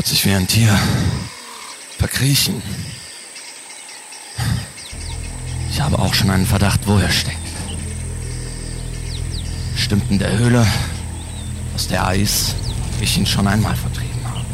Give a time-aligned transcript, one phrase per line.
[0.00, 0.74] wird sich wie ein Tier
[1.98, 2.62] verkriechen.
[5.70, 7.49] Ich habe auch schon einen Verdacht, wo er steckt.
[9.90, 10.64] Stimmt in der Höhle,
[11.74, 12.54] aus der Eis
[13.00, 14.44] ich ihn schon einmal vertrieben habe.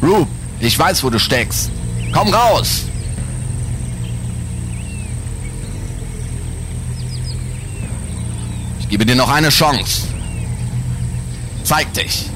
[0.00, 0.26] Rube,
[0.60, 1.70] ich weiß, wo du steckst.
[2.10, 2.84] Komm raus!
[8.80, 10.08] Ich gebe dir noch eine Chance.
[11.68, 12.30] Zeig dich.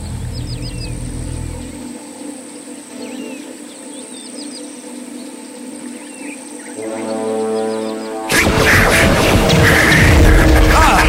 [10.75, 11.03] Ah!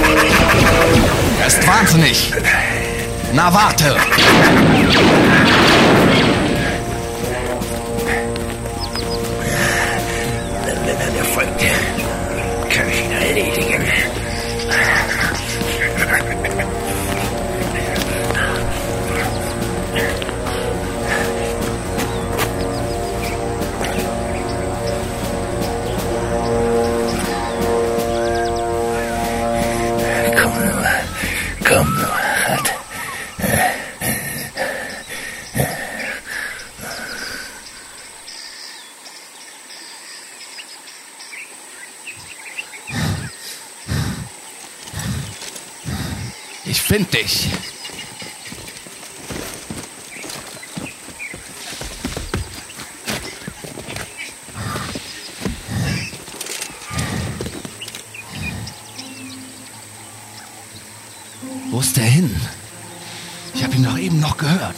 [1.42, 2.32] Er ist wahnsinnig.
[3.34, 3.98] Na warte.
[46.74, 47.50] Ich find dich.
[61.70, 62.36] Wo ist der hin?
[63.54, 64.76] Ich habe ihn doch eben noch gehört.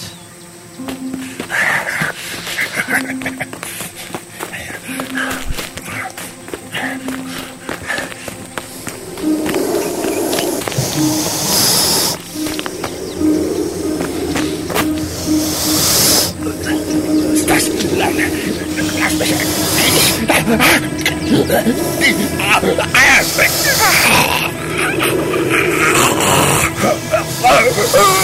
[27.97, 28.14] Oh!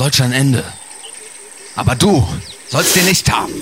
[0.00, 0.64] Solch ein Ende.
[1.76, 2.26] Aber du
[2.68, 3.52] sollst dir nicht haben.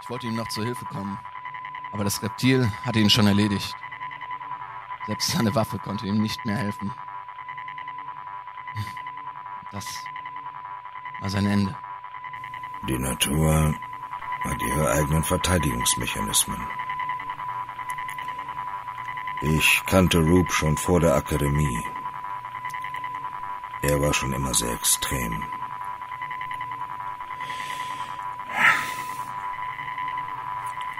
[0.00, 1.18] Ich wollte ihm noch zur Hilfe kommen,
[1.92, 3.74] aber das Reptil hatte ihn schon erledigt.
[5.04, 6.90] Selbst seine Waffe konnte ihm nicht mehr helfen.
[9.70, 9.84] Das
[11.20, 11.76] war sein Ende.
[12.88, 13.74] Die Natur
[14.44, 16.79] hat ihre eigenen Verteidigungsmechanismen.
[19.42, 21.84] Ich kannte Rube schon vor der Akademie.
[23.82, 25.42] Er war schon immer sehr extrem.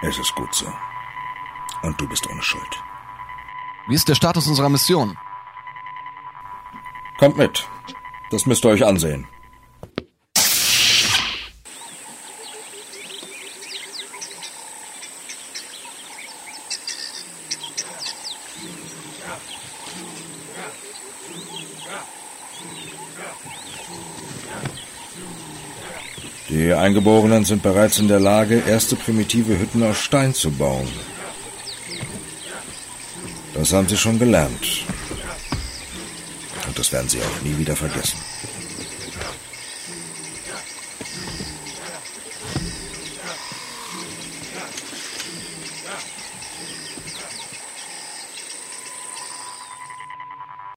[0.03, 0.73] Es ist gut so.
[1.83, 2.83] Und du bist ohne Schuld.
[3.87, 5.19] Wie ist der Status unserer Mission?
[7.19, 7.69] Kommt mit.
[8.31, 9.27] Das müsst ihr euch ansehen.
[26.51, 30.89] Die Eingeborenen sind bereits in der Lage, erste primitive Hütten aus Stein zu bauen.
[33.55, 34.85] Das haben sie schon gelernt.
[36.67, 38.19] Und das werden sie auch nie wieder vergessen.